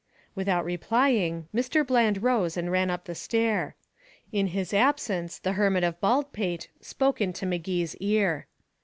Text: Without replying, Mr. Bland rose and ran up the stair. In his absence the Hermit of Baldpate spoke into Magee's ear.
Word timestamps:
Without 0.33 0.65
replying, 0.65 1.47
Mr. 1.53 1.85
Bland 1.85 2.23
rose 2.23 2.57
and 2.57 2.71
ran 2.71 2.89
up 2.89 3.05
the 3.05 3.13
stair. 3.13 3.75
In 4.31 4.47
his 4.47 4.73
absence 4.73 5.37
the 5.37 5.51
Hermit 5.53 5.83
of 5.83 6.01
Baldpate 6.01 6.69
spoke 6.81 7.21
into 7.21 7.45
Magee's 7.45 7.95
ear. 7.97 8.47